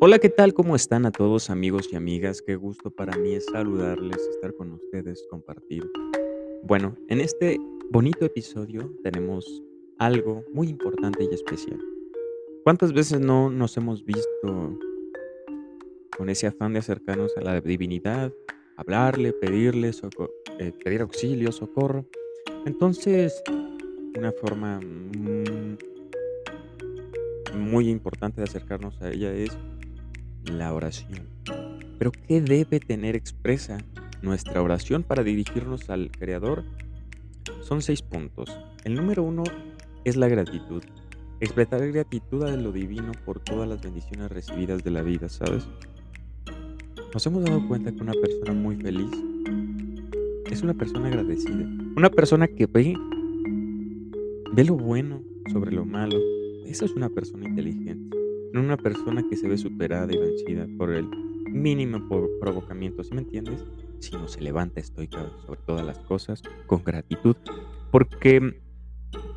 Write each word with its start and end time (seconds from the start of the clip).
Hola, 0.00 0.20
¿qué 0.20 0.28
tal? 0.28 0.54
¿Cómo 0.54 0.76
están 0.76 1.06
a 1.06 1.10
todos 1.10 1.50
amigos 1.50 1.88
y 1.90 1.96
amigas? 1.96 2.40
Qué 2.40 2.54
gusto 2.54 2.88
para 2.88 3.16
mí 3.16 3.34
es 3.34 3.46
saludarles, 3.46 4.16
estar 4.28 4.54
con 4.54 4.70
ustedes, 4.70 5.26
compartir. 5.28 5.90
Bueno, 6.62 6.96
en 7.08 7.20
este 7.20 7.58
bonito 7.90 8.24
episodio 8.24 8.94
tenemos 9.02 9.60
algo 9.98 10.44
muy 10.54 10.68
importante 10.68 11.24
y 11.28 11.34
especial. 11.34 11.80
¿Cuántas 12.62 12.92
veces 12.92 13.18
no 13.18 13.50
nos 13.50 13.76
hemos 13.76 14.04
visto 14.04 14.78
con 16.16 16.28
ese 16.28 16.46
afán 16.46 16.74
de 16.74 16.78
acercarnos 16.78 17.36
a 17.36 17.40
la 17.40 17.60
divinidad, 17.60 18.32
hablarle, 18.76 19.32
pedirle, 19.32 19.90
eh, 20.60 20.72
pedir 20.84 21.00
auxilio, 21.00 21.50
socorro? 21.50 22.06
Entonces, 22.66 23.42
una 24.16 24.30
forma 24.30 24.78
mm, 24.78 25.76
muy 27.56 27.90
importante 27.90 28.40
de 28.40 28.44
acercarnos 28.44 29.02
a 29.02 29.10
ella 29.10 29.32
es 29.32 29.58
la 30.44 30.72
oración. 30.72 31.28
Pero 31.98 32.12
¿qué 32.12 32.40
debe 32.40 32.80
tener 32.80 33.16
expresa 33.16 33.78
nuestra 34.22 34.62
oración 34.62 35.02
para 35.02 35.22
dirigirnos 35.22 35.90
al 35.90 36.10
Creador? 36.10 36.64
Son 37.62 37.82
seis 37.82 38.02
puntos. 38.02 38.56
El 38.84 38.94
número 38.94 39.22
uno 39.22 39.42
es 40.04 40.16
la 40.16 40.28
gratitud. 40.28 40.82
Expresar 41.40 41.86
gratitud 41.92 42.42
a 42.44 42.56
lo 42.56 42.72
divino 42.72 43.12
por 43.24 43.40
todas 43.40 43.68
las 43.68 43.80
bendiciones 43.80 44.30
recibidas 44.30 44.82
de 44.82 44.90
la 44.90 45.02
vida, 45.02 45.28
¿sabes? 45.28 45.68
Nos 47.12 47.26
hemos 47.26 47.44
dado 47.44 47.66
cuenta 47.66 47.92
que 47.92 48.02
una 48.02 48.12
persona 48.12 48.52
muy 48.52 48.76
feliz 48.76 49.10
es 50.50 50.62
una 50.62 50.74
persona 50.74 51.08
agradecida. 51.08 51.66
Una 51.96 52.10
persona 52.10 52.48
que 52.48 52.66
ve, 52.66 52.94
ve 54.52 54.64
lo 54.64 54.74
bueno 54.74 55.22
sobre 55.52 55.72
lo 55.72 55.84
malo. 55.84 56.18
Esa 56.66 56.84
es 56.84 56.92
una 56.92 57.08
persona 57.08 57.48
inteligente 57.48 58.18
no 58.52 58.60
una 58.60 58.76
persona 58.76 59.22
que 59.28 59.36
se 59.36 59.48
ve 59.48 59.58
superada 59.58 60.12
y 60.12 60.18
vencida 60.18 60.66
por 60.76 60.90
el 60.90 61.08
mínimo 61.50 62.08
provocamiento, 62.40 63.02
¿sí 63.04 63.14
me 63.14 63.20
entiendes? 63.20 63.64
Sino 64.00 64.28
se 64.28 64.40
levanta 64.40 64.80
estoica 64.80 65.30
sobre 65.46 65.60
todas 65.62 65.84
las 65.84 65.98
cosas 66.00 66.42
con 66.66 66.84
gratitud, 66.84 67.36
porque 67.90 68.60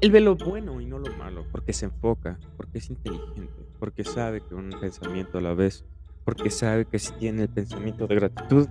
él 0.00 0.10
ve 0.10 0.20
lo 0.20 0.36
bueno 0.36 0.80
y 0.80 0.86
no 0.86 0.98
lo 0.98 1.14
malo, 1.16 1.44
porque 1.50 1.72
se 1.72 1.86
enfoca, 1.86 2.38
porque 2.56 2.78
es 2.78 2.90
inteligente, 2.90 3.66
porque 3.78 4.04
sabe 4.04 4.40
que 4.40 4.54
un 4.54 4.70
pensamiento 4.80 5.38
a 5.38 5.40
la 5.40 5.54
vez, 5.54 5.84
porque 6.24 6.50
sabe 6.50 6.84
que 6.84 6.98
si 6.98 7.12
tiene 7.14 7.42
el 7.42 7.48
pensamiento 7.48 8.06
de 8.06 8.14
gratitud, 8.14 8.66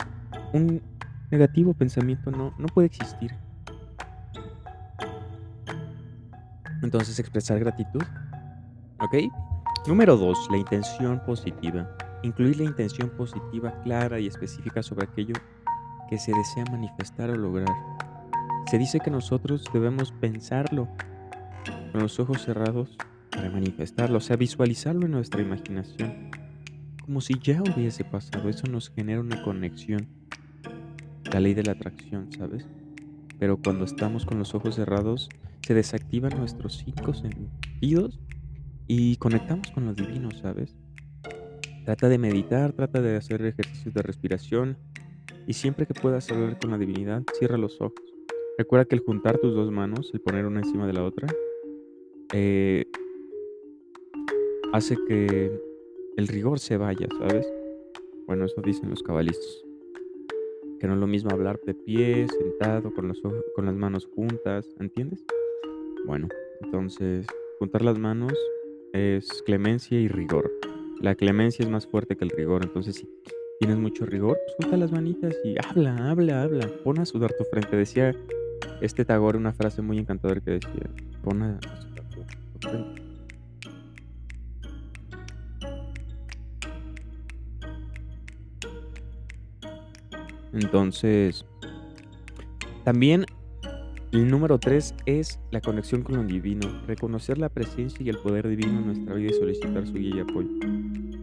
un 0.53 0.81
negativo 1.31 1.73
pensamiento 1.73 2.31
no, 2.31 2.53
no 2.57 2.67
puede 2.67 2.87
existir. 2.87 3.31
Entonces 6.81 7.19
expresar 7.19 7.59
gratitud, 7.59 8.03
¿ok? 8.99 9.15
Número 9.85 10.17
2. 10.17 10.49
La 10.51 10.57
intención 10.57 11.21
positiva. 11.25 11.89
Incluir 12.23 12.57
la 12.57 12.63
intención 12.63 13.09
positiva 13.09 13.71
clara 13.83 14.19
y 14.19 14.27
específica 14.27 14.81
sobre 14.81 15.05
aquello 15.05 15.35
que 16.09 16.17
se 16.17 16.33
desea 16.33 16.65
manifestar 16.71 17.29
o 17.29 17.35
lograr. 17.35 17.75
Se 18.69 18.77
dice 18.77 18.99
que 18.99 19.11
nosotros 19.11 19.63
debemos 19.71 20.11
pensarlo 20.11 20.89
con 21.91 22.01
los 22.01 22.19
ojos 22.19 22.41
cerrados 22.41 22.97
para 23.31 23.49
manifestarlo, 23.49 24.17
o 24.17 24.21
sea, 24.21 24.35
visualizarlo 24.35 25.05
en 25.05 25.11
nuestra 25.11 25.41
imaginación, 25.41 26.31
como 27.01 27.21
si 27.21 27.39
ya 27.39 27.61
hubiese 27.61 28.03
pasado. 28.03 28.49
Eso 28.49 28.67
nos 28.67 28.89
genera 28.89 29.21
una 29.21 29.41
conexión, 29.43 30.07
la 31.31 31.39
ley 31.39 31.53
de 31.53 31.63
la 31.63 31.73
atracción, 31.73 32.29
¿sabes? 32.37 32.65
Pero 33.39 33.57
cuando 33.61 33.85
estamos 33.85 34.25
con 34.25 34.39
los 34.39 34.53
ojos 34.55 34.75
cerrados, 34.75 35.29
se 35.61 35.73
desactivan 35.73 36.37
nuestros 36.37 36.77
cinco 36.77 37.13
sentidos 37.13 38.19
y 38.87 39.17
conectamos 39.17 39.69
con 39.71 39.85
lo 39.85 39.93
divino, 39.93 40.31
¿sabes? 40.31 40.75
Trata 41.85 42.09
de 42.09 42.17
meditar, 42.17 42.73
trata 42.73 43.01
de 43.01 43.17
hacer 43.17 43.41
ejercicios 43.45 43.93
de 43.93 44.01
respiración 44.01 44.77
y 45.45 45.53
siempre 45.53 45.85
que 45.85 45.93
puedas 45.93 46.29
hablar 46.31 46.57
con 46.59 46.71
la 46.71 46.77
divinidad, 46.77 47.23
cierra 47.37 47.57
los 47.57 47.79
ojos. 47.81 48.01
Recuerda 48.57 48.85
que 48.85 48.95
el 48.95 49.01
juntar 49.01 49.37
tus 49.37 49.53
dos 49.53 49.71
manos, 49.71 50.09
el 50.13 50.21
poner 50.21 50.45
una 50.45 50.59
encima 50.59 50.87
de 50.87 50.93
la 50.93 51.03
otra, 51.03 51.27
eh, 52.33 52.85
hace 54.73 54.97
que 55.07 55.51
el 56.17 56.27
rigor 56.27 56.59
se 56.59 56.77
vaya, 56.77 57.07
¿sabes? 57.19 57.47
Bueno, 58.25 58.45
eso 58.45 58.61
dicen 58.61 58.89
los 58.89 59.03
cabalistas. 59.03 59.63
Que 60.79 60.87
no 60.87 60.93
es 60.93 60.99
lo 60.99 61.07
mismo 61.07 61.31
hablar 61.31 61.59
de 61.65 61.73
pie, 61.73 62.27
sentado, 62.27 62.93
con, 62.93 63.07
los 63.07 63.23
ojos, 63.23 63.43
con 63.55 63.65
las 63.65 63.75
manos 63.75 64.07
juntas, 64.13 64.67
¿entiendes? 64.79 65.23
Bueno, 66.05 66.27
entonces, 66.61 67.25
juntar 67.59 67.83
las 67.83 67.97
manos 67.97 68.33
es 68.97 69.43
clemencia 69.43 69.99
y 69.99 70.07
rigor. 70.07 70.51
La 71.01 71.15
clemencia 71.15 71.63
es 71.63 71.69
más 71.69 71.85
fuerte 71.85 72.17
que 72.17 72.25
el 72.25 72.31
rigor, 72.31 72.63
entonces 72.63 72.95
si 72.95 73.07
tienes 73.59 73.77
mucho 73.77 74.05
rigor, 74.05 74.37
pues 74.45 74.55
junta 74.57 74.77
las 74.77 74.91
manitas 74.91 75.35
y 75.43 75.55
habla, 75.63 76.09
habla, 76.09 76.43
habla. 76.43 76.67
Pon 76.83 76.99
a 76.99 77.05
sudar 77.05 77.33
tu 77.33 77.43
frente. 77.45 77.75
Decía 77.75 78.15
este 78.81 79.05
Tagore 79.05 79.37
una 79.37 79.53
frase 79.53 79.81
muy 79.81 79.99
encantadora 79.99 80.41
que 80.41 80.51
decía, 80.51 80.89
pon 81.23 81.43
a 81.43 81.59
sudar 81.61 82.09
tu 82.09 82.67
frente. 82.67 83.01
Entonces, 90.53 91.45
también 92.83 93.25
el 94.11 94.27
número 94.27 94.57
tres 94.57 94.95
es 95.05 95.39
la 95.51 95.61
conexión 95.61 96.01
con 96.01 96.15
lo 96.15 96.23
divino, 96.23 96.67
reconocer 96.87 97.37
la 97.37 97.49
presencia 97.49 98.03
y 98.05 98.09
el 98.09 98.17
poder 98.17 98.47
divino 98.47 98.79
en 98.79 98.85
nuestra 98.87 99.13
vida 99.13 99.31
y 99.31 99.33
solicitar 99.33 99.85
su 99.85 99.93
guía 99.93 100.15
y 100.15 100.19
apoyo. 100.19 100.49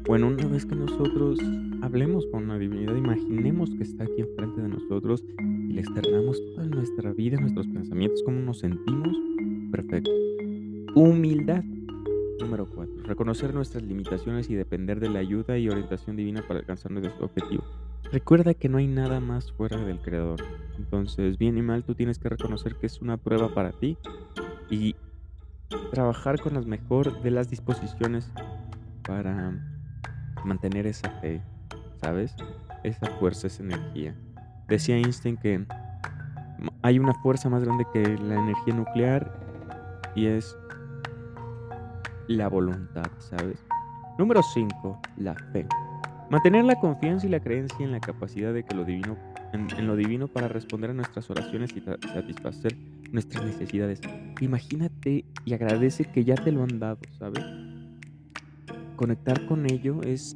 Bueno, 0.06 0.26
una 0.28 0.46
vez 0.46 0.66
que 0.66 0.74
nosotros 0.74 1.38
hablemos 1.80 2.26
con 2.26 2.46
la 2.46 2.58
divinidad, 2.58 2.94
imaginemos 2.94 3.70
que 3.70 3.84
está 3.84 4.04
aquí 4.04 4.20
enfrente 4.20 4.60
de 4.60 4.68
nosotros 4.68 5.24
y 5.38 5.72
le 5.72 5.80
externamos 5.80 6.38
toda 6.54 6.66
nuestra 6.66 7.12
vida, 7.12 7.40
nuestros 7.40 7.66
pensamientos, 7.68 8.22
cómo 8.22 8.40
nos 8.40 8.58
sentimos, 8.58 9.16
perfecto. 9.72 10.10
Humildad. 10.94 11.64
Número 12.40 12.68
4. 12.68 13.04
Reconocer 13.04 13.54
nuestras 13.54 13.82
limitaciones 13.82 14.50
y 14.50 14.54
depender 14.54 15.00
de 15.00 15.08
la 15.08 15.20
ayuda 15.20 15.56
y 15.56 15.68
orientación 15.68 16.16
divina 16.16 16.46
para 16.46 16.60
alcanzar 16.60 16.92
nuestro 16.92 17.24
objetivo. 17.24 17.64
Recuerda 18.14 18.54
que 18.54 18.68
no 18.68 18.78
hay 18.78 18.86
nada 18.86 19.18
más 19.18 19.50
fuera 19.50 19.76
del 19.76 20.00
Creador. 20.00 20.40
Entonces, 20.78 21.36
bien 21.36 21.58
y 21.58 21.62
mal, 21.62 21.82
tú 21.82 21.96
tienes 21.96 22.20
que 22.20 22.28
reconocer 22.28 22.76
que 22.76 22.86
es 22.86 23.02
una 23.02 23.16
prueba 23.16 23.52
para 23.52 23.72
ti 23.72 23.98
y 24.70 24.94
trabajar 25.90 26.40
con 26.40 26.54
las 26.54 26.64
mejor 26.64 27.22
de 27.22 27.32
las 27.32 27.50
disposiciones 27.50 28.30
para 29.02 29.60
mantener 30.44 30.86
esa 30.86 31.10
fe, 31.20 31.42
¿sabes? 32.00 32.36
Esa 32.84 33.08
fuerza, 33.18 33.48
esa 33.48 33.64
energía. 33.64 34.14
Decía 34.68 34.96
Einstein 34.96 35.36
que 35.36 35.66
hay 36.82 37.00
una 37.00 37.14
fuerza 37.14 37.48
más 37.50 37.64
grande 37.64 37.84
que 37.92 38.16
la 38.18 38.36
energía 38.36 38.74
nuclear 38.74 39.40
y 40.14 40.26
es 40.26 40.56
la 42.28 42.46
voluntad, 42.46 43.10
¿sabes? 43.18 43.66
Número 44.18 44.40
5, 44.40 45.02
la 45.16 45.34
fe. 45.52 45.66
Mantener 46.30 46.64
la 46.64 46.80
confianza 46.80 47.26
y 47.26 47.30
la 47.30 47.40
creencia 47.40 47.84
en 47.84 47.92
la 47.92 48.00
capacidad 48.00 48.54
de 48.54 48.64
que 48.64 48.74
lo 48.74 48.84
divino, 48.84 49.16
en, 49.52 49.86
lo 49.86 49.94
divino 49.94 50.26
para 50.26 50.48
responder 50.48 50.90
a 50.90 50.94
nuestras 50.94 51.28
oraciones 51.30 51.70
y 51.76 51.80
satisfacer 51.80 52.76
nuestras 53.12 53.44
necesidades. 53.44 54.00
Imagínate 54.40 55.24
y 55.44 55.52
agradece 55.52 56.06
que 56.06 56.24
ya 56.24 56.34
te 56.34 56.50
lo 56.50 56.62
han 56.62 56.78
dado, 56.78 56.98
¿sabes? 57.18 57.44
Conectar 58.96 59.44
con 59.46 59.70
ello 59.70 60.00
es 60.02 60.34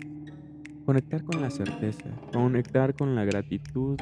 conectar 0.85 1.25
con 1.25 1.41
la 1.41 1.51
certeza, 1.51 2.11
conectar 2.33 2.95
con 2.95 3.15
la 3.15 3.25
gratitud 3.25 3.99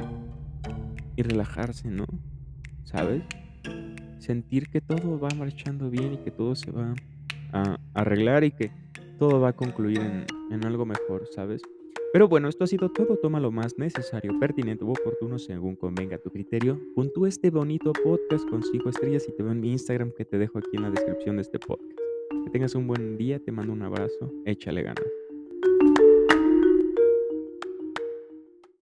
y 1.15 1.21
relajarse, 1.21 1.89
¿no? 1.89 2.05
¿Sabes? 2.83 3.23
Sentir 4.19 4.69
que 4.69 4.81
todo 4.81 5.19
va 5.19 5.29
marchando 5.37 5.89
bien 5.89 6.15
y 6.15 6.17
que 6.17 6.31
todo 6.31 6.55
se 6.55 6.69
va 6.69 6.93
a 7.53 7.77
arreglar 7.93 8.43
y 8.43 8.51
que 8.51 8.71
todo 9.17 9.39
va 9.39 9.49
a 9.49 9.53
concluir 9.53 9.99
en, 9.99 10.25
en 10.51 10.65
algo 10.65 10.85
mejor, 10.85 11.27
¿sabes? 11.33 11.61
Pero 12.17 12.27
bueno, 12.27 12.49
esto 12.49 12.63
ha 12.63 12.67
sido 12.67 12.89
todo. 12.89 13.15
Toma 13.17 13.39
lo 13.39 13.51
más 13.51 13.77
necesario, 13.77 14.39
pertinente 14.39 14.83
u 14.83 14.89
oportuno 14.89 15.37
según 15.37 15.75
convenga 15.75 16.17
tu 16.17 16.31
criterio. 16.31 16.81
Puntúa 16.95 17.29
este 17.29 17.51
bonito 17.51 17.93
podcast 17.93 18.49
con 18.49 18.63
5 18.63 18.89
estrellas 18.89 19.27
y 19.29 19.33
te 19.33 19.43
veo 19.43 19.51
en 19.51 19.61
mi 19.61 19.71
Instagram 19.71 20.11
que 20.17 20.25
te 20.25 20.39
dejo 20.39 20.57
aquí 20.57 20.77
en 20.77 20.81
la 20.81 20.89
descripción 20.89 21.35
de 21.35 21.43
este 21.43 21.59
podcast. 21.59 21.99
Que 22.43 22.49
tengas 22.49 22.73
un 22.73 22.87
buen 22.87 23.17
día, 23.17 23.37
te 23.37 23.51
mando 23.51 23.71
un 23.71 23.83
abrazo, 23.83 24.33
échale 24.45 24.81
ganas. 24.81 25.26